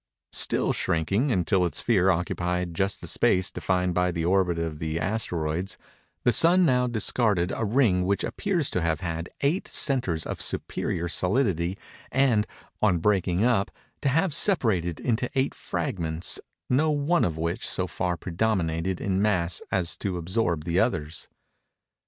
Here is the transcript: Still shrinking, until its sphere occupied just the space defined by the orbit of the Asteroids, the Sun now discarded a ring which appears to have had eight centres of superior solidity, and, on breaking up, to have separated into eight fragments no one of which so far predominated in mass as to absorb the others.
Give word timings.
Still 0.33 0.73
shrinking, 0.73 1.31
until 1.31 1.63
its 1.63 1.77
sphere 1.77 2.09
occupied 2.09 2.73
just 2.73 3.01
the 3.01 3.07
space 3.07 3.51
defined 3.51 3.93
by 3.93 4.11
the 4.11 4.25
orbit 4.25 4.57
of 4.57 4.79
the 4.79 4.99
Asteroids, 4.99 5.77
the 6.23 6.31
Sun 6.33 6.65
now 6.65 6.87
discarded 6.87 7.53
a 7.55 7.65
ring 7.65 8.03
which 8.03 8.23
appears 8.23 8.71
to 8.71 8.81
have 8.81 9.01
had 9.01 9.29
eight 9.41 9.67
centres 9.67 10.25
of 10.25 10.41
superior 10.41 11.07
solidity, 11.07 11.77
and, 12.11 12.47
on 12.81 12.97
breaking 12.97 13.45
up, 13.45 13.69
to 14.01 14.09
have 14.09 14.33
separated 14.33 14.99
into 14.99 15.29
eight 15.35 15.53
fragments 15.53 16.39
no 16.67 16.89
one 16.89 17.23
of 17.23 17.37
which 17.37 17.69
so 17.69 17.85
far 17.85 18.17
predominated 18.17 18.99
in 18.99 19.21
mass 19.21 19.61
as 19.71 19.95
to 19.97 20.17
absorb 20.17 20.63
the 20.63 20.79
others. 20.79 21.29